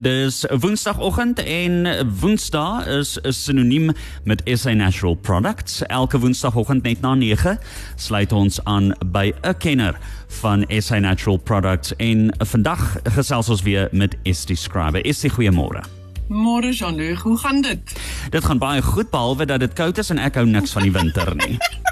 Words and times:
Dis 0.00 0.44
Woensdagoggend 0.60 1.38
en 1.42 1.86
Woensdae 2.20 2.98
is 2.98 3.18
'n 3.22 3.32
sinoniem 3.32 3.90
met 4.24 4.42
SA 4.44 4.72
Natural 4.72 5.14
Products. 5.14 5.82
Elke 5.82 6.18
Woensdagoggend 6.18 6.82
net 6.82 7.00
na 7.00 7.14
9 7.14 7.58
sluit 7.96 8.32
ons 8.32 8.64
aan 8.64 8.94
by 9.06 9.32
'n 9.42 9.56
kenner 9.58 9.98
van 10.26 10.64
SA 10.68 10.98
Natural 10.98 11.36
Products 11.36 11.96
en 11.96 12.34
vandag 12.38 12.96
gesels 13.02 13.48
ons 13.48 13.62
weer 13.62 13.88
met 13.92 14.16
Estie 14.22 14.56
Scribe. 14.56 15.02
Estie, 15.02 15.30
goeiemôre. 15.30 15.82
Môre 16.28 16.72
Jean-Luc, 16.72 17.18
hoe 17.18 17.38
gaan 17.38 17.60
dit? 17.60 18.00
Dit 18.30 18.44
gaan 18.44 18.58
baie 18.58 18.82
goed 18.82 19.10
behalwe 19.10 19.46
dat 19.46 19.60
dit 19.60 19.72
koud 19.72 19.98
is 19.98 20.10
en 20.10 20.18
ek 20.18 20.34
hou 20.34 20.46
niks 20.46 20.72
van 20.72 20.82
die 20.82 20.92
winter 20.92 21.34
nie. 21.34 21.58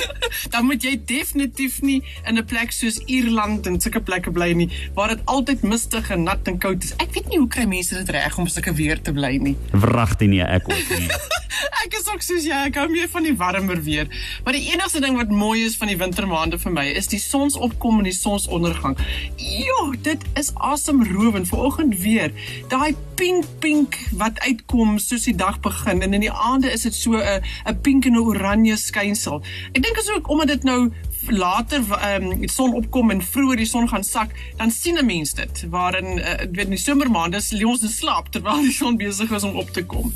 dan 0.52 0.66
moet 0.68 0.82
jy 0.82 0.96
definitief 1.06 1.80
nie 1.82 2.02
in 2.26 2.38
'n 2.38 2.44
plek 2.44 2.72
soos 2.72 2.98
Ierland 3.06 3.66
en 3.66 3.80
sulke 3.80 4.00
plekke 4.00 4.30
bly 4.30 4.52
nie 4.52 4.68
waar 4.94 5.08
dit 5.14 5.20
altyd 5.24 5.62
mistig 5.62 6.10
en 6.10 6.22
nat 6.22 6.48
en 6.48 6.58
koud 6.58 6.82
is. 6.84 6.94
Ek 6.96 7.12
weet 7.14 7.28
nie 7.28 7.38
hoe 7.38 7.48
kry 7.48 7.64
mense 7.64 7.94
dit 7.94 8.08
reg 8.08 8.38
om 8.38 8.48
sulke 8.48 8.74
weer 8.74 9.00
te 9.00 9.12
bly 9.12 9.36
nie. 9.36 9.56
Wragtig 9.72 10.28
nee, 10.28 10.42
ek 10.42 10.68
ook 10.68 10.98
nie. 10.98 11.08
ek 11.84 11.96
is 11.98 12.08
ook 12.08 12.22
soos 12.24 12.44
jy, 12.46 12.58
ek 12.68 12.78
hou 12.80 12.88
meer 12.90 13.08
van 13.12 13.26
die 13.26 13.34
warmer 13.36 13.80
weer. 13.82 14.10
Maar 14.44 14.56
die 14.58 14.64
enigste 14.72 15.02
ding 15.04 15.16
wat 15.18 15.30
mooi 15.30 15.64
is 15.66 15.76
van 15.80 15.90
die 15.92 15.98
wintermaande 16.00 16.58
vir 16.62 16.74
my 16.74 16.86
is 17.02 17.10
die 17.12 17.20
sonsopkom 17.22 18.02
en 18.02 18.08
die 18.08 18.16
sonsondergang. 18.16 18.96
Jo, 19.36 19.92
dit 20.02 20.28
is 20.38 20.52
asemrowend. 20.54 21.50
Vanoggend 21.52 21.98
weer, 22.00 22.32
daai 22.72 22.94
pink 23.22 23.46
pink 23.62 23.96
wat 24.18 24.40
uitkom 24.42 24.96
soos 24.98 25.28
die 25.28 25.36
dag 25.38 25.60
begin 25.62 26.02
en 26.02 26.16
in 26.16 26.24
die 26.24 26.32
aande 26.32 26.72
is 26.74 26.82
dit 26.88 26.94
so 26.94 27.14
'n 27.14 27.42
'n 27.70 27.78
pink 27.86 28.06
en 28.06 28.18
'n 28.18 28.24
oranje 28.30 28.76
skynsel. 28.76 29.42
Ek 29.72 29.82
dink 29.82 29.96
is 29.96 30.10
ook 30.10 30.28
omdat 30.28 30.48
dit 30.48 30.62
nou 30.62 30.90
later 31.28 31.82
ehm 31.98 32.30
um, 32.30 32.48
son 32.48 32.74
opkom 32.74 33.10
en 33.10 33.22
vroeër 33.22 33.56
die 33.56 33.66
son 33.66 33.88
gaan 33.88 34.04
sak, 34.04 34.34
dan 34.56 34.70
sien 34.70 34.98
'n 34.98 35.06
mens 35.06 35.34
dit. 35.34 35.64
Waarin 35.70 36.18
uh, 36.18 36.24
weet 36.50 36.64
in 36.64 36.76
die 36.76 36.78
somermaande 36.78 37.40
lê 37.50 37.64
ons 37.64 37.82
in 37.82 37.88
slaap 37.88 38.28
terwyl 38.28 38.62
die 38.62 38.72
son 38.72 38.96
besig 38.96 39.30
is 39.30 39.42
om 39.42 39.56
op 39.56 39.70
te 39.70 39.84
kom. 39.84 40.12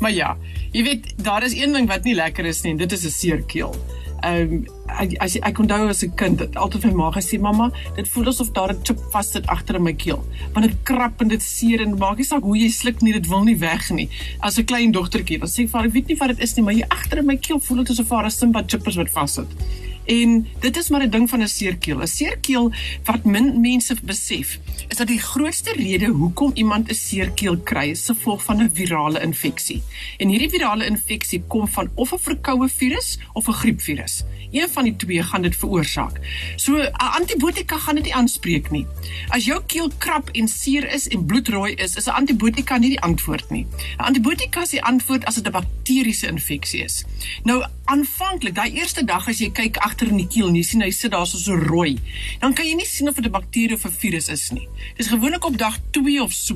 Maar 0.00 0.12
ja, 0.12 0.36
jy 0.72 0.82
weet 0.82 1.14
daar 1.16 1.42
is 1.42 1.54
een 1.54 1.72
ding 1.72 1.88
wat 1.88 2.04
nie 2.04 2.14
lekker 2.14 2.44
is 2.44 2.62
nie 2.62 2.72
en 2.72 2.78
dit 2.78 2.92
is 2.92 3.04
'n 3.04 3.10
seer 3.10 3.42
keel. 3.42 3.74
Ehm 4.20 4.52
um, 4.52 4.66
as 5.20 5.36
ek, 5.36 5.44
ek 5.46 5.58
onthou 5.62 5.88
as 5.88 6.02
'n 6.02 6.14
kind 6.14 6.40
het 6.40 6.56
altyd 6.56 6.84
my 6.86 6.92
ma 6.92 7.10
gesê 7.12 7.38
mamma 7.38 7.70
dit 7.94 8.08
voel 8.08 8.28
asof 8.28 8.50
daar 8.50 8.72
'n 8.72 8.82
chip 8.82 8.98
vas 9.12 9.30
sit 9.30 9.46
agter 9.46 9.76
in 9.76 9.82
my 9.82 9.92
keel 9.92 10.24
want 10.52 10.66
dit 10.66 10.76
krap 10.82 11.20
en 11.20 11.28
dit 11.28 11.42
seer 11.42 11.80
en 11.80 11.98
maak 11.98 12.16
nie 12.16 12.24
saak 12.24 12.42
hoe 12.42 12.56
jy 12.58 12.68
sluk 12.68 13.00
nie 13.02 13.12
dit 13.12 13.26
wil 13.28 13.44
nie 13.44 13.58
weg 13.58 13.90
nie 13.90 14.08
as 14.40 14.58
'n 14.58 14.64
klein 14.64 14.92
dogtertjie 14.92 15.38
dan 15.38 15.48
sê 15.48 15.62
ek 15.62 15.70
vir 15.70 15.84
ek 15.84 15.92
weet 15.92 16.08
nie 16.08 16.16
wat 16.16 16.28
dit 16.28 16.40
is 16.40 16.56
nie 16.56 16.64
maar 16.64 16.74
hier 16.74 16.88
agter 16.88 17.18
in 17.18 17.26
my 17.26 17.36
keel 17.36 17.60
voel 17.60 17.84
dit 17.84 17.90
asof 17.90 18.08
daar 18.08 18.24
'n 18.24 18.30
simba 18.30 18.62
chip 18.66 18.86
is 18.88 18.96
wat 18.96 19.10
vas 19.10 19.34
sit 19.34 19.46
En 20.08 20.46
dit 20.60 20.76
is 20.76 20.88
maar 20.88 21.04
'n 21.04 21.10
ding 21.10 21.28
van 21.28 21.42
'n 21.42 21.48
seerkeel. 21.48 22.00
'n 22.00 22.06
Seerkeel 22.06 22.72
wat 23.04 23.24
min 23.24 23.60
mense 23.60 23.96
besef, 24.02 24.58
is 24.88 24.96
dat 24.96 25.06
die 25.06 25.20
grootste 25.20 25.72
rede 25.72 26.06
hoekom 26.06 26.50
iemand 26.54 26.88
'n 26.88 26.94
seerkeel 26.94 27.58
kry, 27.58 27.88
is 27.88 28.04
gevolg 28.04 28.44
van 28.44 28.62
'n 28.62 28.70
virale 28.72 29.20
infeksie. 29.20 29.82
En 30.16 30.28
hierdie 30.28 30.50
virale 30.50 30.86
infeksie 30.86 31.42
kom 31.46 31.68
van 31.68 31.90
of 31.94 32.12
'n 32.12 32.18
verkoue 32.18 32.68
virus 32.68 33.18
of 33.32 33.48
'n 33.48 33.52
griepvirus. 33.52 34.24
Een 34.50 34.68
van 34.68 34.84
die 34.84 34.96
twee 34.96 35.22
gaan 35.22 35.42
dit 35.42 35.56
veroorsaak. 35.56 36.20
So 36.56 36.76
'n 36.76 36.90
antibiotika 36.96 37.78
gaan 37.78 37.94
dit 37.94 38.04
nie 38.04 38.14
aanspreek 38.14 38.70
nie. 38.70 38.86
As 39.28 39.44
jou 39.44 39.62
keel 39.66 39.90
krap 39.98 40.28
en 40.32 40.48
seer 40.48 40.92
is 40.92 41.08
en 41.08 41.26
bloedrooi 41.26 41.74
is, 41.74 41.96
is 41.96 42.06
'n 42.06 42.10
antibiotika 42.10 42.78
nie 42.78 42.88
die 42.88 43.00
antwoord 43.00 43.50
nie. 43.50 43.66
'n 43.98 44.04
Antibiotika 44.04 44.62
is 44.62 44.70
die 44.70 44.82
antwoord 44.82 45.24
as 45.24 45.34
dit 45.34 45.46
'n 45.46 45.50
bakteriese 45.50 46.26
infeksie 46.26 46.82
is. 46.82 47.04
Nou 47.42 47.64
aanvanklik, 47.84 48.54
daai 48.54 48.72
eerste 48.72 49.04
dag 49.04 49.28
as 49.28 49.38
jy 49.38 49.50
kyk 49.50 49.76
agter 49.98 50.12
in 50.14 50.20
die 50.20 50.28
keel 50.30 50.46
en 50.46 50.54
jy 50.54 50.62
sien 50.62 50.82
hy 50.84 50.92
sit 50.94 51.10
daar 51.10 51.26
so 51.26 51.40
so 51.42 51.56
rooi, 51.58 51.96
dan 52.38 52.52
kan 52.54 52.66
jy 52.68 52.76
nie 52.78 52.86
sien 52.86 53.10
of 53.10 53.16
dit 53.18 53.26
'n 53.26 53.34
bakterie 53.34 53.74
of 53.74 53.84
'n 53.84 53.90
virus 53.90 54.28
is 54.28 54.52
nie. 54.52 54.68
Dis 54.96 55.08
gewoonlik 55.10 55.44
op 55.44 55.58
dag 55.58 55.78
2 55.90 56.22
of 56.22 56.32
so 56.32 56.54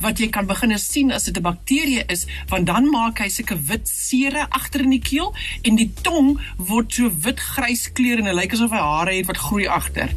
wat 0.00 0.18
jy 0.18 0.28
kan 0.30 0.46
begin 0.46 0.78
sien 0.78 1.12
as 1.12 1.24
dit 1.24 1.36
'n 1.36 1.42
bakterie 1.42 2.02
is, 2.08 2.26
want 2.48 2.66
dan 2.66 2.88
maak 2.88 3.18
hy 3.18 3.28
sulke 3.28 3.60
wit 3.60 3.88
sere 3.88 4.46
agter 4.48 4.80
in 4.80 4.90
die 4.90 5.04
keel 5.04 5.34
en 5.64 5.76
die 5.76 5.92
tong 6.02 6.40
word 6.56 6.94
so 6.94 7.10
wit-grys 7.10 7.92
kleur 7.92 8.18
en 8.18 8.24
dit 8.24 8.34
lyk 8.34 8.52
asof 8.52 8.70
hy 8.70 8.80
hare 8.80 9.12
het 9.12 9.26
wat 9.26 9.36
groei 9.36 9.66
agter. 9.66 10.08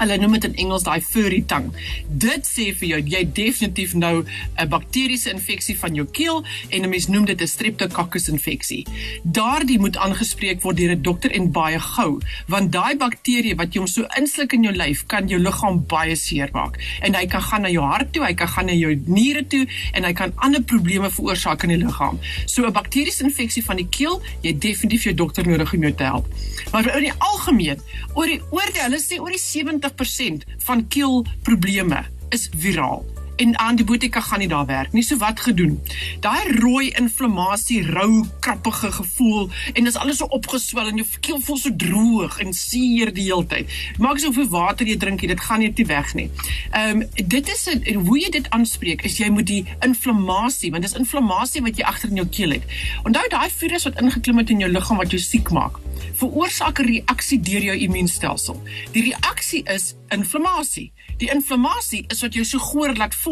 Hulle 0.00 0.16
noem 0.18 0.32
dit 0.38 0.44
in 0.44 0.54
Engels 0.64 0.86
daai 0.86 1.00
furry 1.04 1.42
tang. 1.46 1.68
Dit 2.08 2.48
sê 2.48 2.70
vir 2.78 2.88
jou 2.88 3.00
jy 3.14 3.22
definitief 3.36 3.94
nou 3.94 4.24
'n 4.24 4.68
bakteriese 4.68 5.30
infeksie 5.30 5.76
van 5.78 5.94
jou 5.94 6.06
keel 6.06 6.44
en 6.70 6.82
'n 6.82 6.88
mens 6.88 7.08
noem 7.08 7.24
dit 7.24 7.40
'n 7.40 7.46
streptococcus 7.46 8.28
infeksie. 8.28 8.86
Daardie 9.22 9.78
moet 9.78 9.96
aangespreek 9.96 10.62
word 10.62 10.76
deur 10.76 10.92
'n 10.92 11.02
dokter 11.02 11.30
en 11.30 11.52
baie 11.52 11.78
gou, 11.78 12.20
want 12.46 12.72
daai 12.72 12.96
bakterie 12.96 13.54
wat 13.54 13.74
jy 13.74 13.78
hom 13.78 13.86
so 13.86 14.06
insluk 14.16 14.52
in 14.52 14.62
jou 14.62 14.74
lyf 14.74 15.06
kan 15.06 15.28
jou 15.28 15.38
liggaam 15.38 15.84
baie 15.86 16.16
seer 16.16 16.48
maak. 16.52 16.78
En 17.00 17.14
hy 17.14 17.26
kan 17.26 17.42
gaan 17.42 17.62
na 17.62 17.68
jou 17.68 17.84
hart 17.84 18.12
toe, 18.12 18.24
hy 18.24 18.34
kan 18.34 18.48
gaan 18.48 18.66
na 18.66 18.72
jou 18.72 19.02
niere 19.06 19.46
toe 19.46 19.66
en 19.92 20.04
hy 20.04 20.12
kan 20.12 20.32
ander 20.36 20.62
probleme 20.62 21.10
veroorsaak 21.10 21.62
in 21.62 21.68
die 21.68 21.84
liggaam. 21.84 22.18
So 22.46 22.66
'n 22.66 22.72
bakteriese 22.72 23.24
infeksie 23.24 23.64
van 23.64 23.76
die 23.76 23.88
keel, 23.88 24.22
jy 24.42 24.58
definitief 24.58 25.04
jou 25.04 25.14
dokter 25.14 25.46
nodig 25.46 25.74
om 25.74 25.82
jou 25.82 25.94
te 25.94 26.04
help. 26.04 26.26
Maar 26.72 26.96
in 26.96 27.02
die 27.02 27.18
algemeen, 27.18 27.80
oor 28.14 28.26
die 28.26 28.40
oorde, 28.50 28.78
hulle 28.82 29.00
sê 29.00 29.20
oor 29.20 29.30
die 29.30 29.38
70% 29.82 30.44
van 30.58 30.88
keelprobleme 30.88 32.04
is 32.28 32.48
viraal 32.56 33.04
en 33.36 33.56
antibiotika 33.56 34.20
gaan 34.20 34.38
nie 34.38 34.48
daar 34.48 34.66
werk 34.66 34.92
nie. 34.92 35.02
So 35.02 35.16
wat 35.16 35.40
gedoen? 35.40 35.80
Daai 36.20 36.58
rooi 36.58 36.90
inflammasie, 36.98 37.82
rou, 37.90 38.24
krappige 38.40 38.92
gevoel 38.92 39.50
en 39.72 39.84
dis 39.84 39.96
alles 39.96 40.20
so 40.22 40.26
opgeswel 40.34 40.90
en 40.90 41.00
jou 41.02 41.06
keel 41.20 41.40
voel 41.40 41.60
so 41.60 41.76
droog 41.76 42.38
en 42.44 42.52
seer 42.56 43.12
die 43.14 43.28
hele 43.28 43.46
tyd. 43.46 43.70
Maak 43.98 44.20
asof 44.20 44.36
jy 44.36 44.48
water 44.52 44.86
jy 44.86 44.96
drink, 44.96 45.26
dit 45.32 45.40
gaan 45.40 45.62
net 45.64 45.78
nie 45.78 45.88
weg 45.90 46.14
nie. 46.18 46.28
Ehm 46.70 47.02
um, 47.02 47.06
dit 47.16 47.48
is 47.48 47.68
'n 47.68 48.04
hoe 48.06 48.18
jy 48.18 48.30
dit 48.30 48.50
aanspreek 48.50 49.02
is 49.02 49.18
jy 49.18 49.30
moet 49.30 49.46
die 49.46 49.64
inflammasie, 49.80 50.70
want 50.70 50.82
dis 50.82 50.98
inflammasie 50.98 51.62
wat 51.62 51.76
jy 51.76 51.84
agter 51.84 52.08
in 52.08 52.16
jou 52.16 52.26
keel 52.26 52.50
het. 52.50 52.64
Onthou 53.04 53.28
daai 53.28 53.50
virus 53.50 53.84
wat 53.84 54.00
ingeklim 54.00 54.38
het 54.38 54.50
in 54.50 54.60
jou 54.60 54.70
liggaam 54.70 54.98
wat 54.98 55.10
jou 55.10 55.20
siek 55.20 55.50
maak 55.50 55.80
veroorsaak 56.22 56.78
'n 56.78 56.86
reaksie 56.86 57.40
deur 57.40 57.62
jou 57.62 57.76
immuunstelsel. 57.76 58.62
Die 58.92 59.02
reaksie 59.10 59.62
is 59.64 59.94
inflammasie. 60.08 60.92
Die 61.16 61.30
inflammasie 61.30 62.04
is 62.08 62.20
wat 62.20 62.34
jou 62.34 62.44
so 62.44 62.58
goor 62.58 62.94
laat 62.96 63.14
voel, 63.14 63.31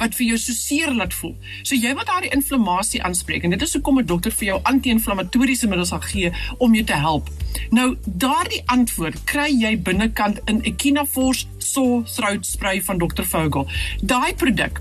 wat 0.00 0.16
vir 0.18 0.26
jou 0.26 0.38
so 0.38 0.52
seer 0.56 0.94
laat 0.94 1.14
voel. 1.14 1.34
So 1.62 1.76
jy 1.76 1.94
wat 1.98 2.10
daardie 2.10 2.32
inflammasie 2.36 3.02
aanspreek 3.02 3.44
en 3.44 3.56
dit 3.56 3.62
is 3.62 3.74
hoekom 3.76 4.00
'n 4.00 4.06
dokter 4.06 4.32
vir 4.32 4.46
jou 4.48 4.58
anti-inflammatoriese 4.62 5.68
middels 5.68 5.88
sal 5.88 6.00
gee 6.00 6.32
om 6.58 6.74
jou 6.74 6.84
te 6.84 6.98
help. 7.06 7.30
Nou 7.70 7.96
daardie 8.04 8.62
antwoord 8.66 9.24
kry 9.24 9.48
jy 9.48 9.78
binnekant 9.82 10.40
in 10.46 10.62
Echinaforce 10.62 11.46
sore 11.58 12.04
throat 12.04 12.46
spray 12.46 12.82
van 12.82 12.98
Dr. 12.98 13.22
Vogel. 13.22 13.68
Daai 14.02 14.34
produk 14.34 14.80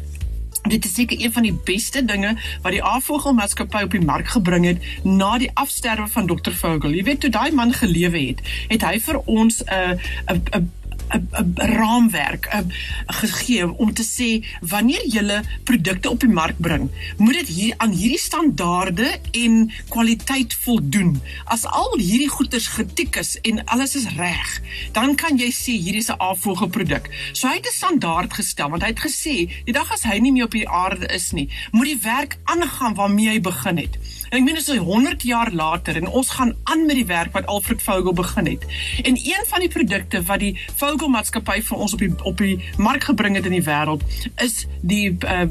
Dit 0.67 0.85
is 0.85 0.93
seker 0.93 1.21
een 1.21 1.31
van 1.31 1.41
die 1.41 1.59
beste 1.63 2.05
dinge 2.05 2.35
wat 2.61 2.71
die 2.71 2.83
Avogelmaatskappy 2.83 3.83
op 3.87 3.93
die 3.95 4.03
mark 4.03 4.27
gebring 4.27 4.65
het 4.65 4.83
na 5.03 5.37
die 5.37 5.51
afsterwe 5.53 6.07
van 6.11 6.27
Dr. 6.27 6.51
Vogel. 6.51 6.97
Jy 6.97 7.03
weet 7.03 7.19
toe 7.23 7.31
daai 7.31 7.51
man 7.51 7.73
gelewe 7.73 8.19
het, 8.19 8.41
het 8.67 8.83
hy 8.83 8.99
vir 8.99 9.21
ons 9.25 9.63
'n 9.63 9.99
'n 10.33 10.41
'n 10.55 10.71
'n 11.13 11.53
raamwerk 11.55 12.47
uh, 12.53 12.59
gegee 13.07 13.67
om 13.77 13.93
te 13.93 14.03
sê 14.03 14.45
wanneer 14.61 15.03
jy 15.05 15.41
produkte 15.63 16.09
op 16.09 16.19
die 16.19 16.29
mark 16.29 16.57
bring, 16.57 16.89
moet 17.17 17.33
dit 17.33 17.47
hier 17.47 17.73
aan 17.77 17.91
hierdie 17.91 18.19
standaarde 18.19 19.19
en 19.31 19.71
kwaliteit 19.89 20.53
voldoen. 20.53 21.21
As 21.45 21.65
al 21.65 21.97
hierdie 21.97 22.29
goeders 22.29 22.67
getik 22.67 23.15
is 23.15 23.37
en 23.41 23.63
alles 23.65 23.95
is 23.95 24.09
reg, 24.17 24.61
dan 24.91 25.15
kan 25.15 25.37
jy 25.37 25.49
sê 25.51 25.73
hierdie 25.77 26.03
is 26.03 26.11
'n 26.11 26.19
afvoege 26.19 26.67
produk. 26.67 27.09
So 27.33 27.47
hy 27.47 27.55
het 27.55 27.67
'n 27.67 27.75
standaard 27.75 28.33
gestel 28.33 28.69
want 28.69 28.81
hy 28.81 28.89
het 28.89 29.05
gesê 29.07 29.49
die 29.65 29.73
dag 29.73 29.91
as 29.91 30.03
hy 30.03 30.19
nie 30.19 30.31
meer 30.31 30.45
op 30.45 30.51
die 30.51 30.69
aarde 30.69 31.07
is 31.13 31.31
nie, 31.31 31.49
moet 31.71 31.85
die 31.85 32.01
werk 32.01 32.37
aangaan 32.43 32.93
waarmee 32.93 33.29
hy 33.29 33.41
begin 33.41 33.77
het. 33.77 33.97
En 34.29 34.37
ek 34.37 34.43
meen 34.43 34.57
dit 34.57 34.67
is 34.67 34.77
100 34.77 35.23
jaar 35.23 35.51
later 35.51 35.95
en 35.95 36.07
ons 36.07 36.29
gaan 36.29 36.55
aan 36.63 36.85
met 36.85 36.95
die 36.99 37.05
werk 37.05 37.31
wat 37.35 37.45
Alfred 37.45 37.83
Vogel 37.83 38.13
begin 38.13 38.45
het. 38.45 38.65
En 39.03 39.15
een 39.15 39.45
van 39.47 39.59
die 39.59 39.69
produkte 39.69 40.23
wat 40.23 40.39
die 40.39 40.53
Vogel 40.75 41.07
maatskappy 41.07 41.61
vir 41.61 41.77
ons 41.77 41.93
op 41.93 41.99
die 42.03 42.11
op 42.23 42.37
die 42.43 42.57
mark 42.77 43.07
gebring 43.07 43.35
het 43.35 43.45
in 43.45 43.55
die 43.55 43.63
wêreld 43.63 44.03
is 44.43 44.65
die 44.81 45.17
uh, 45.23 45.45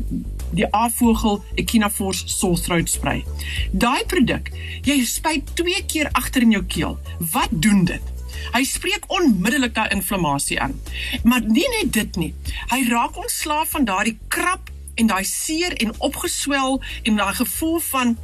die 0.56 0.66
Avogel 0.74 1.42
Echinaforce 1.54 2.28
sore 2.28 2.60
throat 2.60 2.90
spray. 2.90 3.24
Daai 3.72 4.04
produk, 4.06 4.52
jy 4.86 5.00
spuit 5.04 5.56
2 5.58 5.82
keer 5.90 6.12
agter 6.12 6.44
in 6.46 6.54
jou 6.54 6.62
keel. 6.64 6.98
Wat 7.32 7.50
doen 7.50 7.84
dit? 7.88 8.12
Hy 8.52 8.62
spreek 8.68 9.08
onmiddellik 9.12 9.74
daai 9.74 9.88
inflammasie 9.96 10.60
aan. 10.60 10.76
Maar 11.24 11.42
nie 11.44 11.66
net 11.78 11.92
dit 11.92 12.16
nie. 12.20 12.32
Hy 12.70 12.84
raak 12.90 13.16
ontslaaf 13.18 13.72
van 13.74 13.88
daardie 13.88 14.18
krap 14.28 14.70
en 14.96 15.10
daai 15.10 15.24
seer 15.28 15.76
en 15.82 15.92
opgeswel 15.98 16.80
en 17.02 17.18
daai 17.20 17.34
gevoel 17.40 17.80
van 17.90 18.16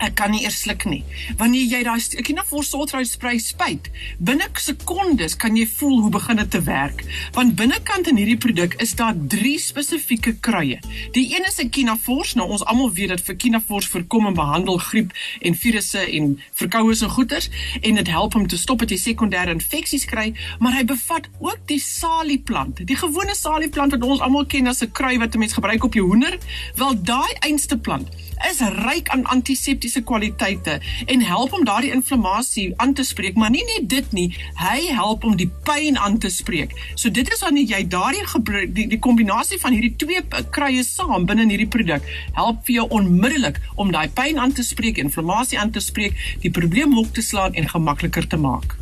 Ek 0.00 0.14
kan 0.16 0.32
nie 0.32 0.46
eers 0.46 0.62
sluk 0.62 0.86
nie. 0.88 1.02
Wanneer 1.36 1.66
jy 1.68 1.80
daai 1.84 2.00
Ekinafors 2.20 2.70
Sultrate 2.72 3.04
spray 3.04 3.36
spuit, 3.42 3.90
binne 4.16 4.46
sekondes 4.56 5.34
kan 5.40 5.58
jy 5.58 5.66
voel 5.68 5.98
hoe 6.06 6.12
begin 6.14 6.40
dit 6.40 6.50
te 6.54 6.62
werk. 6.64 7.02
Want 7.36 7.52
binnekant 7.58 8.08
in 8.08 8.16
hierdie 8.16 8.38
produk 8.40 8.78
is 8.80 8.94
daar 8.96 9.18
drie 9.34 9.58
spesifieke 9.60 10.38
kruie. 10.40 10.78
Die 11.12 11.26
een 11.34 11.44
is 11.48 11.60
Ekinafors. 11.60 12.32
Nou 12.38 12.48
ons 12.56 12.64
almal 12.64 12.88
weet 12.96 13.12
dat 13.12 13.28
Ekinafors 13.28 13.90
voorkom 13.92 14.30
en 14.30 14.38
behandel 14.38 14.80
griep 14.86 15.12
en 15.44 15.58
virusse 15.64 16.00
en 16.00 16.32
verkoues 16.62 17.04
en 17.04 17.12
goeters 17.12 17.50
en 17.82 18.00
dit 18.00 18.08
help 18.08 18.38
om 18.40 18.48
te 18.48 18.58
stop 18.60 18.80
dat 18.80 18.94
jy 18.94 18.98
sekondêre 19.02 19.52
infeksies 19.52 20.08
kry, 20.08 20.30
maar 20.64 20.78
hy 20.78 20.86
bevat 20.88 21.28
ook 21.44 21.60
die 21.68 21.80
salieplant. 21.82 22.80
Die 22.88 22.96
gewone 22.96 23.36
salieplant 23.36 23.92
wat 23.98 24.08
ons 24.08 24.24
almal 24.24 24.48
ken 24.48 24.72
as 24.72 24.80
'n 24.82 24.92
krui 24.96 25.18
wat 25.18 25.34
'n 25.34 25.44
mens 25.44 25.52
gebruik 25.52 25.84
op 25.84 25.94
jou 25.94 26.06
hoender, 26.06 26.38
wel 26.76 26.96
daai 27.02 27.34
einste 27.40 27.76
plant 27.76 28.08
is 28.48 28.60
ryk 28.60 29.08
aan 29.08 29.24
antiseptiese 29.24 29.89
kwaliteite 29.98 30.78
en 31.10 31.24
help 31.26 31.52
om 31.52 31.64
daardie 31.66 31.90
inflammasie 31.90 32.70
aan 32.76 32.94
te 32.94 33.02
spreek, 33.02 33.34
maar 33.34 33.50
nie 33.50 33.64
net 33.66 33.88
dit 33.90 34.12
nie, 34.16 34.28
hy 34.62 34.78
help 34.94 35.24
om 35.26 35.36
die 35.36 35.50
pyn 35.66 35.98
aan 35.98 36.18
te 36.22 36.30
spreek. 36.30 36.74
So 36.94 37.10
dit 37.10 37.26
is 37.32 37.42
wanneer 37.42 37.74
jy 37.74 37.82
daardie 37.90 38.26
gebruik 38.30 38.74
die, 38.76 38.86
die 38.94 39.00
kombinasie 39.02 39.58
van 39.62 39.74
hierdie 39.74 39.96
twee 40.00 40.22
kruie 40.54 40.84
saam 40.86 41.26
binne 41.26 41.48
in 41.48 41.54
hierdie 41.56 41.70
produk 41.70 42.06
help 42.38 42.62
vir 42.68 42.80
jou 42.80 42.86
onmiddellik 43.00 43.58
om 43.76 43.90
daai 43.94 44.08
pyn 44.14 44.38
aan 44.38 44.54
te 44.54 44.66
spreek, 44.66 45.02
inflammasie 45.02 45.58
aan 45.58 45.74
te 45.74 45.82
spreek, 45.82 46.14
die 46.44 46.54
probleem 46.54 46.94
hok 46.94 47.10
te 47.16 47.24
slaan 47.24 47.58
en 47.58 47.68
gemakliker 47.68 48.26
te 48.28 48.40
maak. 48.40 48.79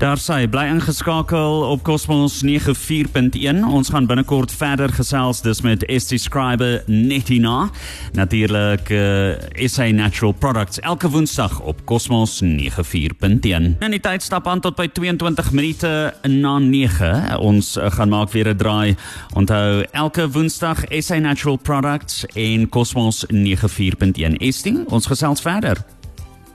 Daar 0.00 0.16
sê 0.16 0.46
bly 0.48 0.62
ingeskakel 0.72 1.60
op 1.68 1.82
Cosmos 1.84 2.38
94.1. 2.40 3.58
Ons 3.68 3.90
gaan 3.92 4.06
binnekort 4.08 4.52
verder 4.52 4.88
gesels 4.96 5.42
dis 5.44 5.60
met 5.60 5.84
ST 5.92 6.16
Scriber 6.16 6.80
Netina. 6.86 7.68
Natuurlik 8.16 8.88
uh, 8.88 9.36
SA 9.68 9.90
Natural 9.92 10.32
Products 10.32 10.80
elke 10.80 11.10
Woensdag 11.12 11.60
op 11.60 11.84
Cosmos 11.84 12.40
94.1. 12.40 13.76
En 13.84 13.92
die 13.92 14.00
tyd 14.00 14.24
stap 14.24 14.48
aan 14.48 14.64
tot 14.64 14.80
by 14.80 14.88
22 14.88 15.52
minute 15.52 15.92
na 16.24 16.56
9. 16.58 17.36
Ons 17.44 17.76
uh, 17.76 17.92
gaan 17.92 18.08
maak 18.08 18.32
weer 18.32 18.54
'n 18.54 18.56
draai. 18.56 18.96
Onthou 19.36 19.84
elke 19.92 20.30
Woensdag 20.30 20.80
SA 20.88 21.18
Natural 21.20 21.60
Products 21.60 22.24
en 22.32 22.68
Cosmos 22.68 23.26
94.1. 23.28 24.48
ST, 24.48 24.72
ons 24.88 25.06
gesels 25.06 25.44
verder. 25.44 25.99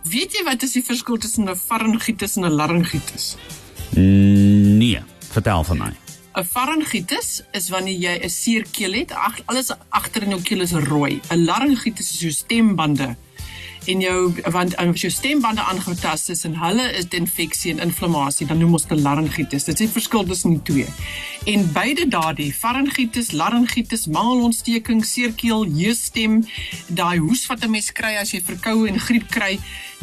Weet 0.05 0.35
jy 0.37 0.43
wat 0.45 0.61
is 0.61 0.75
die 0.77 0.83
verskil 0.85 1.17
tussen 1.17 1.49
'n 1.49 1.55
faringitis 1.57 2.35
en 2.37 2.45
'n 2.45 2.53
laryngitis? 2.53 3.35
Nee, 3.95 4.99
vertel 5.33 5.63
van 5.63 5.77
my. 5.77 5.91
'n 6.35 6.43
Faringitis 6.43 7.41
is 7.51 7.69
wanneer 7.69 7.97
jy 7.99 8.19
'n 8.23 8.29
seer 8.29 8.65
keel 8.71 8.93
het, 8.93 9.11
ag 9.11 9.39
alles 9.45 9.71
agter 9.89 10.21
in 10.23 10.29
jou 10.29 10.41
keel 10.41 10.61
is 10.61 10.71
rooi. 10.71 11.21
'n 11.31 11.45
Laryngitis 11.45 12.11
is 12.11 12.19
jou 12.19 12.31
stembande 12.31 13.15
en 13.85 14.01
jou 14.01 14.33
want 14.51 14.75
as 14.81 15.01
jou 15.01 15.11
stembande 15.13 15.61
aangetast 15.61 16.29
is 16.33 16.43
en 16.47 16.55
hulle 16.57 16.85
is 16.97 17.07
infeksie 17.15 17.71
en 17.73 17.83
inflammasie, 17.85 18.47
dan 18.47 18.59
noem 18.61 18.77
ons 18.77 18.87
dit 18.89 18.99
laryngitis. 18.99 19.67
Dit 19.67 19.73
is 19.75 19.83
die 19.85 19.93
verskil 19.93 20.25
tussen 20.25 20.57
die 20.57 20.61
twee. 20.69 20.87
En 21.51 21.65
beide 21.73 22.07
daardie, 22.09 22.51
faringitis, 22.53 23.31
laryngitis, 23.31 24.07
mangelontsteking, 24.07 25.05
seerkeel, 25.05 25.67
jeusstem, 25.77 26.41
daai 26.87 27.19
hoes 27.19 27.45
wat 27.47 27.63
'n 27.63 27.71
mens 27.71 27.91
kry 27.91 28.15
as 28.21 28.31
jy 28.31 28.41
verkoue 28.41 28.87
en 28.87 28.99
griep 28.99 29.29
kry, 29.29 29.59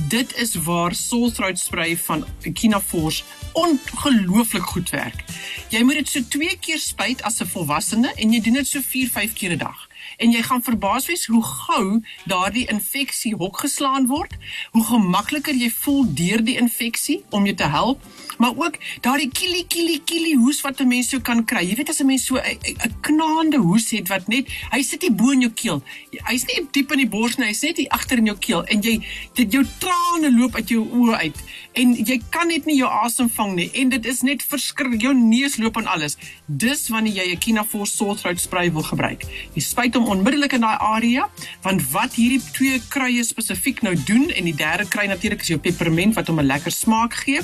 dit 0.09 0.37
is 0.37 0.55
waar 0.55 0.95
Sulthroat 0.95 1.59
spray 1.59 1.97
van 1.97 2.25
Kinafors 2.53 3.25
ongelooflik 3.53 4.63
goed 4.63 4.91
werk. 4.91 5.25
Jy 5.71 5.83
moet 5.83 5.95
dit 5.95 6.09
so 6.09 6.21
2 6.29 6.57
keer 6.61 6.79
spuit 6.79 7.23
as 7.23 7.41
'n 7.41 7.47
volwassene 7.47 8.13
en 8.17 8.33
jy 8.33 8.41
doen 8.41 8.55
dit 8.55 8.67
so 8.67 8.81
4-5 8.81 9.33
keer 9.35 9.53
'n 9.53 9.59
dag 9.59 9.89
en 10.23 10.33
jy 10.35 10.43
gaan 10.47 10.63
verbaas 10.63 11.09
wees 11.11 11.27
hoe 11.27 11.43
gou 11.43 12.01
daardie 12.31 12.65
infeksie 12.71 13.35
hokgeslaan 13.39 14.07
word, 14.11 14.37
hoe 14.73 14.85
gemakliker 14.87 15.57
jy 15.59 15.71
voel 15.83 16.07
deur 16.19 16.45
die 16.47 16.59
infeksie 16.61 17.21
om 17.31 17.47
jou 17.49 17.57
te 17.59 17.69
help, 17.73 18.03
maar 18.39 18.55
ook 18.57 18.79
daardie 19.05 19.29
kili 19.31 19.65
kili 19.71 19.99
kili 20.07 20.35
hoes 20.39 20.63
wat 20.63 20.81
'n 20.81 20.89
mens 20.89 21.11
so 21.11 21.21
kan 21.21 21.45
kry. 21.45 21.63
Jy 21.67 21.77
weet 21.77 21.91
as 21.91 22.01
'n 22.01 22.07
mens 22.07 22.27
so 22.27 22.37
'n 22.37 22.95
knaande 23.01 23.59
hoes 23.59 23.91
het 23.91 24.09
wat 24.09 24.29
net 24.29 24.47
hy 24.71 24.83
sit 24.83 25.03
nie 25.03 25.11
bo 25.11 25.31
in 25.31 25.41
jou 25.41 25.51
keel. 25.51 25.83
Hy's 26.25 26.45
nie 26.47 26.67
diep 26.71 26.93
in 26.93 26.99
die 26.99 27.09
bors 27.09 27.37
nie, 27.37 27.47
hy's 27.47 27.63
net 27.63 27.77
hier 27.77 27.91
agter 27.91 28.19
in 28.19 28.27
jou 28.27 28.39
keel 28.39 28.65
en 28.65 28.81
jy 28.83 29.01
dit 29.35 29.53
jou 29.53 29.65
trane 29.79 30.31
loop 30.39 30.55
uit 30.55 30.69
jou 30.69 30.87
oë 30.87 31.17
uit 31.17 31.39
en 31.79 31.95
jy 31.97 32.19
kan 32.31 32.49
net 32.49 32.67
nie 32.69 32.77
jou 32.77 32.89
asem 32.89 33.29
vang 33.33 33.55
nie 33.57 33.69
en 33.81 33.93
dit 33.93 34.07
is 34.07 34.23
net 34.27 34.43
verskrik 34.45 35.01
jou 35.01 35.13
neus 35.17 35.57
loop 35.61 35.77
en 35.81 35.87
alles. 35.87 36.19
Dis 36.47 36.89
wanneer 36.93 37.23
jy 37.23 37.33
'n 37.33 37.39
Kinafors 37.39 37.97
sore 37.97 38.17
throat 38.17 38.41
spray 38.41 38.71
wil 38.73 38.83
gebruik. 38.83 39.25
Jy 39.55 39.63
spuit 39.63 39.95
hom 39.95 40.09
onmiddellik 40.09 40.53
in 40.53 40.61
daai 40.61 40.79
area 40.79 41.29
want 41.63 41.91
wat 41.93 42.15
hierdie 42.15 42.43
twee 42.53 42.81
kruie 42.89 43.25
spesifiek 43.25 43.83
nou 43.83 43.95
doen 44.05 44.31
en 44.31 44.45
die 44.45 44.57
derde 44.57 44.89
kry 44.89 45.07
natuurlik 45.07 45.41
is 45.41 45.49
jou 45.49 45.59
peperment 45.59 46.15
wat 46.15 46.27
hom 46.27 46.41
'n 46.41 46.47
lekker 46.47 46.73
smaak 46.73 47.15
gee. 47.15 47.41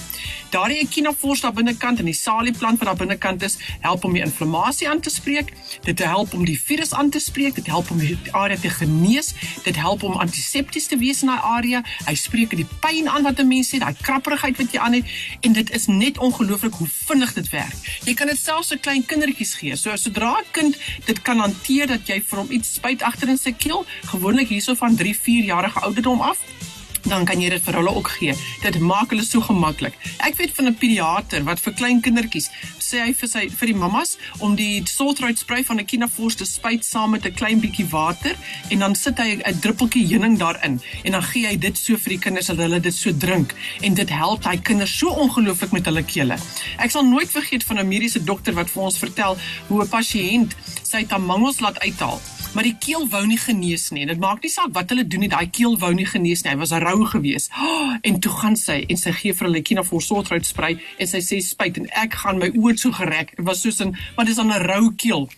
Daardie 0.51 0.81
Echinofors 0.81 1.41
daar 1.41 1.53
binnekant 1.53 1.99
en 1.99 2.05
die 2.05 2.15
salieplant 2.15 2.79
wat 2.79 2.89
daar 2.89 2.97
binnekant 2.97 3.43
is, 3.43 3.59
help 3.81 4.05
om 4.05 4.13
die 4.13 4.23
inflammasie 4.23 4.89
aan 4.89 5.01
te 5.01 5.11
spreek. 5.11 5.53
Dit 5.85 5.99
help 5.99 6.35
om 6.35 6.45
die 6.45 6.61
virus 6.61 6.93
aan 6.93 7.11
te 7.11 7.19
spreek, 7.19 7.55
dit 7.55 7.67
help 7.67 7.91
om 7.91 7.99
die 7.99 8.17
area 8.33 8.57
te 8.57 8.71
genees, 8.71 9.35
dit 9.65 9.77
help 9.77 10.03
om 10.03 10.13
antisepties 10.13 10.87
te 10.87 10.97
wees 10.97 11.23
in 11.23 11.29
daai 11.29 11.41
area. 11.41 11.83
Hy 12.07 12.15
spreek 12.15 12.57
die 12.57 12.67
pyn 12.81 13.09
aan 13.09 13.23
wat 13.23 13.41
'n 13.41 13.49
mens 13.49 13.73
het, 13.73 13.81
daai 13.81 13.97
krapperigheid 14.19 14.57
wat 14.59 14.73
jy 14.75 14.81
aan 14.83 14.97
het 14.99 15.05
en 15.47 15.53
dit 15.53 15.71
is 15.71 15.87
net 15.87 16.19
ongelooflik 16.19 16.75
hoe 16.75 16.89
vinnig 16.91 17.33
dit 17.33 17.49
werk. 17.51 17.77
Jy 18.05 18.15
kan 18.19 18.27
dit 18.27 18.39
selfs 18.39 18.73
aan 18.73 18.81
klein 18.83 19.05
kindertjies 19.07 19.55
gee. 19.61 19.77
So 19.77 19.95
sodra 19.97 20.39
'n 20.39 20.51
kind 20.53 20.77
dit 21.07 21.23
kan 21.23 21.39
hanteer 21.39 21.87
dat 21.87 22.07
jy 22.07 22.23
vir 22.23 22.39
hom 22.39 22.51
iets 22.51 22.75
spuit 22.75 23.03
agter 23.03 23.29
in 23.29 23.39
sy 23.39 23.53
keel, 23.53 23.87
gewoonlik 24.05 24.49
hierso 24.49 24.75
van 24.75 24.97
3, 24.97 25.15
4 25.15 25.45
jarige 25.45 25.81
ouderdom 25.81 26.21
af, 26.21 26.39
dan 27.05 27.25
kan 27.25 27.41
jy 27.41 27.51
dit 27.51 27.63
vir 27.63 27.75
hulle 27.75 27.95
ook 27.95 28.09
gee. 28.19 28.35
Dit 28.63 28.79
maak 28.81 29.11
hulle 29.11 29.25
so 29.25 29.41
gemaklik. 29.41 29.95
Ek 30.19 30.37
weet 30.37 30.55
van 30.55 30.67
'n 30.67 30.75
pediater 30.75 31.45
wat 31.45 31.61
vir 31.61 31.73
klein 31.73 32.01
kindertjies 32.01 32.51
sê 32.89 33.03
hy 33.05 33.13
vir 33.13 33.29
sy 33.29 33.43
vir 33.49 33.67
die 33.73 33.77
mammas 33.77 34.17
om 34.39 34.55
die 34.57 34.83
saltroid 34.89 35.39
spray 35.39 35.65
van 35.65 35.81
'n 35.81 35.85
Kinafors 35.85 36.37
te 36.41 36.45
spuit 36.45 36.85
saam 36.85 37.11
met 37.11 37.27
'n 37.27 37.35
klein 37.35 37.61
bietjie 37.61 37.89
water 37.91 38.35
en 38.71 38.79
dan 38.79 38.95
sit 38.95 39.19
hy 39.19 39.41
'n 39.45 39.61
druppeltjie 39.61 40.07
heuning 40.07 40.39
daarin 40.39 40.81
en 41.05 41.13
dan 41.13 41.23
gee 41.23 41.47
hy 41.47 41.57
dit 41.57 41.79
so 41.79 41.97
vir 41.97 42.11
die 42.17 42.19
kinders 42.19 42.47
dat 42.47 42.57
hulle 42.57 42.81
dit 42.81 42.95
so 42.95 43.13
drink 43.13 43.55
en 43.83 43.95
dit 43.95 44.11
help 44.11 44.43
daai 44.43 44.59
kinders 44.63 44.99
so 44.99 45.09
ongelooflik 45.09 45.73
met 45.73 45.85
hulle 45.85 46.03
kele. 46.03 46.37
Ek 46.79 46.91
sal 46.91 47.05
nooit 47.05 47.31
vergeet 47.31 47.65
van 47.65 47.79
'n 47.79 47.89
mediese 47.89 48.25
dokter 48.25 48.55
wat 48.55 48.71
vir 48.71 48.83
ons 48.83 48.99
vertel 48.99 49.37
hoe 49.69 49.83
'n 49.83 49.89
pasiënt 49.89 50.57
sy 50.83 51.05
tamangos 51.05 51.61
laat 51.61 51.79
uithaal 51.81 52.21
maar 52.55 52.65
die 52.65 52.77
keel 52.81 53.09
wou 53.09 53.25
nie 53.27 53.39
genees 53.39 53.91
nie. 53.91 54.07
Dit 54.07 54.21
maak 54.23 54.43
nie 54.43 54.51
saak 54.53 54.73
wat 54.77 54.91
hulle 54.93 55.07
doen 55.07 55.25
nie, 55.25 55.31
daai 55.33 55.51
keel 55.51 55.77
wou 55.79 55.93
nie 55.95 56.07
genees 56.09 56.45
nie. 56.45 56.53
Hy 56.53 56.61
was 56.63 56.73
rou 56.85 57.05
gewees. 57.07 57.49
Oh, 57.57 57.97
en 58.09 58.21
toe 58.25 58.33
gaan 58.33 58.57
sy 58.57 58.81
en 58.89 59.01
sy 59.01 59.13
gee 59.21 59.37
vir 59.37 59.49
hulle 59.49 59.63
Kinafol 59.63 60.03
Sortrout 60.05 60.47
spray 60.49 60.79
en 60.99 61.11
sy 61.11 61.23
sê 61.25 61.41
spuit 61.45 61.79
en 61.81 61.91
ek 62.05 62.19
gaan 62.23 62.41
my 62.43 62.51
oë 62.55 62.77
so 62.81 62.95
gereg. 62.97 63.35
Dit 63.37 63.47
was 63.47 63.63
soos 63.65 63.81
'n 63.85 63.97
maar 64.17 64.27
dis 64.27 64.39
aan 64.39 64.53
'n 64.53 64.65
rou 64.67 64.93
keel. 64.97 65.29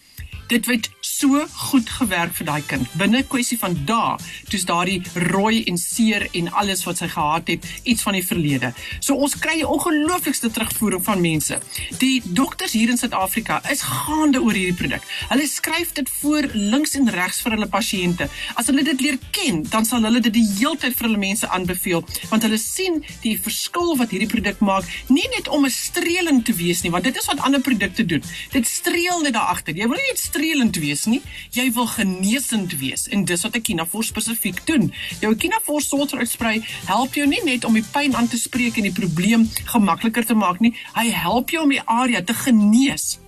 Dit 0.49 0.67
het 0.67 0.91
so 1.21 1.41
goed 1.71 1.89
gewerk 1.99 2.33
vir 2.39 2.47
daai 2.49 2.63
kind. 2.65 2.89
Binne 2.97 3.21
kwessie 3.29 3.59
van 3.61 3.75
dae, 3.89 4.17
toets 4.49 4.65
daardie 4.69 5.01
rooi 5.29 5.63
en 5.69 5.77
seer 5.81 6.27
en 6.39 6.49
alles 6.63 6.85
wat 6.87 7.01
sy 7.03 7.09
gehad 7.13 7.51
het, 7.53 7.67
iets 7.85 8.05
van 8.07 8.17
die 8.17 8.25
verlede. 8.25 8.73
So 9.05 9.15
ons 9.15 9.37
kry 9.37 9.61
'n 9.61 9.69
ongelooflikste 9.77 10.51
terugvoering 10.51 11.05
van 11.05 11.21
mense. 11.21 11.59
Die 11.99 12.23
dokters 12.25 12.73
hier 12.73 12.89
in 12.89 12.97
Suid-Afrika 12.97 13.61
is 13.71 13.83
gaande 13.83 14.41
oor 14.41 14.55
hierdie 14.55 14.77
produk. 14.77 15.03
Hulle 15.29 15.47
skryf 15.47 15.93
dit 15.93 16.09
voor 16.21 16.49
links 16.55 16.95
en 16.95 17.11
regs 17.11 17.41
vir 17.41 17.53
hulle 17.53 17.69
pasiënte. 17.69 18.29
As 18.55 18.67
hulle 18.67 18.83
dit 18.83 19.00
leer 19.00 19.19
ken, 19.31 19.62
dan 19.71 19.85
sal 19.85 20.03
hulle 20.03 20.21
dit 20.21 20.33
die 20.33 20.49
heeltyd 20.59 20.97
vir 20.97 21.07
hulle 21.09 21.19
mense 21.19 21.49
aanbeveel, 21.49 22.05
want 22.31 22.43
hulle 22.43 22.59
sien 22.59 23.05
die 23.23 23.37
verskil 23.39 23.97
wat 23.97 24.11
hierdie 24.11 24.29
produk 24.29 24.61
maak, 24.61 24.85
nie 25.09 25.29
net 25.37 25.49
om 25.49 25.65
'n 25.65 25.71
streeling 25.71 26.45
te 26.45 26.53
wees 26.53 26.83
nie, 26.83 26.91
want 26.91 27.05
dit 27.05 27.17
is 27.17 27.27
wat 27.27 27.41
ander 27.41 27.61
produkte 27.61 28.07
doen. 28.07 28.23
Dit 28.53 28.67
streel 28.67 29.21
net 29.21 29.33
daar 29.33 29.50
agter. 29.53 29.75
Jy 29.75 29.87
wil 29.89 29.99
nie 29.99 30.11
net 30.11 30.19
streelend 30.19 30.77
wees 30.77 31.07
nie, 31.07 31.10
jy 31.50 31.67
wil 31.75 31.87
genesend 31.87 32.76
wees 32.79 33.09
en 33.09 33.25
dis 33.25 33.43
wat 33.43 33.57
'n 33.57 33.62
Kinafors 33.62 34.07
spesifiek 34.07 34.67
doen. 34.67 34.93
Jou 35.21 35.35
Kinafors 35.35 35.88
Sultra 35.88 36.25
spray 36.25 36.62
help 36.87 37.14
jou 37.14 37.26
nie 37.26 37.43
net 37.45 37.64
om 37.64 37.75
die 37.75 37.85
pyn 37.93 38.14
aan 38.14 38.29
te 38.29 38.38
spreek 38.38 38.76
en 38.76 38.83
die 38.83 39.00
probleem 39.00 39.49
gemakliker 39.64 40.26
te 40.26 40.35
maak 40.35 40.61
nie, 40.61 40.75
hy 40.95 41.11
help 41.11 41.50
jou 41.50 41.62
om 41.62 41.71
die 41.71 41.87
area 41.87 42.23
te 42.23 42.35
genees 42.35 43.19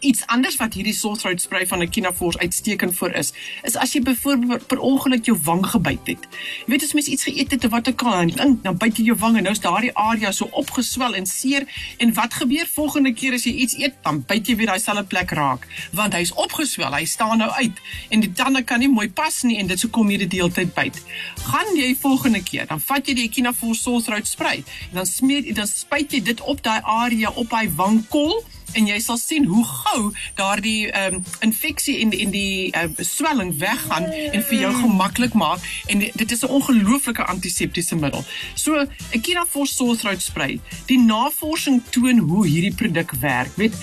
iets 0.00 0.26
anders 0.26 0.56
wat 0.56 0.74
hierdie 0.74 0.94
sore 0.94 1.18
throat 1.18 1.40
spray 1.40 1.66
van 1.66 1.82
'n 1.82 1.90
Kinafors 1.90 2.38
uitstekend 2.38 2.96
vir 2.96 3.14
is, 3.14 3.32
is 3.62 3.76
as 3.76 3.92
jy 3.92 4.02
byvoorbeeld 4.02 4.66
per 4.66 4.78
ongeluk 4.78 5.24
jou 5.24 5.38
wang 5.44 5.66
gebyt 5.66 6.06
het. 6.06 6.26
Jy 6.66 6.72
weet 6.72 6.82
as 6.82 6.92
mens 6.92 7.06
iets 7.06 7.24
geëet 7.24 7.50
het 7.50 7.64
of 7.64 7.70
wat 7.70 7.88
ook 7.88 8.02
al, 8.02 8.30
dan 8.30 8.58
dan 8.62 8.76
byt 8.76 8.96
jy 8.96 9.04
jou 9.04 9.16
wang 9.16 9.36
en 9.36 9.42
nou 9.42 9.52
is 9.52 9.60
daardie 9.60 9.94
area 9.94 10.32
so 10.32 10.48
opgeswel 10.52 11.14
en 11.14 11.26
seer 11.26 11.66
en 11.96 12.12
wat 12.14 12.34
gebeur 12.34 12.66
volgende 12.74 13.12
keer 13.12 13.32
as 13.32 13.44
jy 13.44 13.52
iets 13.52 13.76
eet, 13.78 13.94
dan 14.02 14.24
byt 14.26 14.46
jy 14.46 14.56
weer 14.56 14.66
daai 14.66 14.80
selfde 14.80 15.04
plek 15.04 15.30
raak, 15.30 15.66
want 15.92 16.14
hy's 16.14 16.32
opgeswel, 16.32 16.92
hy 16.92 17.04
staan 17.04 17.38
nou 17.38 17.50
uit 17.50 17.80
en 18.08 18.20
die 18.20 18.32
tande 18.32 18.62
kan 18.62 18.78
nie 18.78 18.88
mooi 18.88 19.08
pas 19.10 19.42
nie 19.42 19.58
en 19.58 19.66
dit 19.66 19.80
sou 19.80 19.90
kom 19.90 20.08
hierdie 20.08 20.28
deeltyd 20.28 20.74
byt. 20.74 21.02
Gaan 21.50 21.76
jy 21.76 21.96
volgende 22.00 22.42
keer, 22.42 22.66
dan 22.66 22.80
vat 22.80 23.06
jy 23.06 23.14
die 23.14 23.28
Kinafors 23.28 23.82
sore 23.82 24.02
throat 24.02 24.26
spray 24.26 24.64
en 24.90 24.94
dan 25.00 25.06
smeer 25.06 25.54
dan 25.54 25.66
spuit 25.66 26.12
jy 26.12 26.20
dit 26.22 26.40
op 26.40 26.62
daai 26.62 26.80
area 26.82 27.30
op 27.34 27.50
hy 27.50 27.68
wangkol 27.76 28.44
en 28.72 28.86
jy 28.86 28.98
sal 29.00 29.16
sien 29.16 29.44
hoe 29.44 29.64
gou 29.64 30.12
daardie 30.34 30.90
ehm 30.90 31.14
um, 31.14 31.24
infeksie 31.40 31.98
en 32.02 32.12
en 32.12 32.30
die 32.30 32.70
uh, 32.76 32.88
swelling 32.96 33.58
weggaan 33.58 34.04
en 34.04 34.42
vir 34.42 34.58
jou 34.58 34.72
gemaklik 34.74 35.32
maak 35.32 35.64
en 35.86 35.98
dit 35.98 36.32
is 36.32 36.42
'n 36.42 36.52
ongelooflike 36.58 37.24
antiseptiese 37.24 37.96
middel. 37.96 38.24
So, 38.54 38.86
Echinafos 39.10 39.76
sore 39.76 39.96
throat 39.96 40.22
spray. 40.22 40.60
Die 40.86 40.98
navorsing 40.98 41.82
toon 41.90 42.18
hoe 42.18 42.46
hierdie 42.46 42.74
produk 42.74 43.12
werk. 43.20 43.56
Weet, 43.56 43.74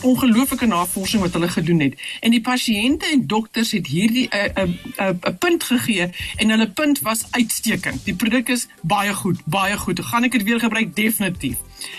ongelooflike 0.00 0.66
navorsing 0.66 1.22
wat 1.22 1.32
hulle 1.32 1.48
gedoen 1.48 1.80
het. 1.80 1.94
En 2.20 2.30
die 2.30 2.40
pasiënte 2.40 3.06
en 3.06 3.26
dokters 3.26 3.72
het 3.72 3.86
hierdie 3.86 4.28
'n 4.28 4.36
uh, 4.36 4.64
'n 4.64 4.78
uh, 4.98 5.08
'n 5.08 5.20
uh, 5.28 5.38
punt 5.38 5.64
gegee 5.64 6.10
en 6.36 6.50
hulle 6.50 6.70
punt 6.70 7.00
was 7.00 7.24
uitstekend. 7.30 8.04
Die 8.04 8.14
produk 8.14 8.48
is 8.48 8.66
baie 8.82 9.14
goed, 9.14 9.44
baie 9.44 9.76
goed. 9.76 10.00
Gaan 10.00 10.24
ek 10.24 10.32
dit 10.32 10.42
weer 10.42 10.60
gebruik 10.60 10.96
definitief. 10.96 11.56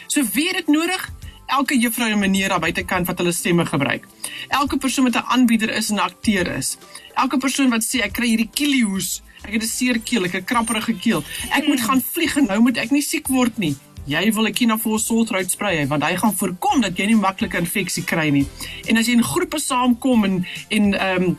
So 0.08 0.24
wie 0.34 0.48
het 0.48 0.56
dit 0.56 0.68
nodig? 0.68 1.12
Elke 1.46 1.78
juffrou 1.78 2.10
en 2.10 2.20
meneer 2.20 2.50
daar 2.50 2.60
buitekant 2.60 3.08
wat 3.08 3.18
hulle 3.18 3.32
stemme 3.32 3.66
gebruik. 3.66 4.08
Elke 4.48 4.78
persoon 4.78 5.06
wat 5.12 5.16
'n 5.16 5.28
aanbieder 5.36 5.70
is 5.70 5.90
en 5.90 5.96
'n 5.96 6.00
akteur 6.00 6.48
is. 6.58 6.78
Elke 7.14 7.38
persoon 7.38 7.70
wat 7.70 7.84
sê 7.84 8.02
ek 8.02 8.14
kry 8.14 8.28
hierdie 8.28 8.50
kilioes, 8.54 9.22
ek 9.44 9.54
het 9.54 9.64
'n 9.64 9.68
seer 9.68 10.00
keel, 10.00 10.26
ek 10.26 10.34
'n 10.34 10.44
krapperige 10.44 10.94
keel. 10.94 11.24
Ek 11.50 11.68
moet 11.68 11.82
gaan 11.82 12.02
vlieg 12.02 12.38
en 12.38 12.46
nou 12.46 12.60
moet 12.60 12.78
ek 12.78 12.92
nie 12.92 13.02
siek 13.02 13.28
word 13.28 13.58
nie. 13.58 13.76
Jy 14.06 14.34
wil 14.34 14.48
'n 14.48 14.54
Kinafos 14.54 15.06
soltruit 15.06 15.52
sprei 15.52 15.88
want 15.88 16.04
hy 16.04 16.16
gaan 16.16 16.36
voorkom 16.36 16.82
dat 16.82 16.98
jy 16.98 17.06
nie 17.06 17.16
maklike 17.16 17.58
infeksie 17.58 18.04
kry 18.04 18.30
nie. 18.30 18.48
En 18.88 18.98
as 18.98 19.08
jy 19.08 19.14
in 19.14 19.24
groepe 19.24 19.60
saamkom 19.60 20.24
en 20.24 20.46
en 20.70 20.94
ehm 20.94 21.24
um, 21.24 21.38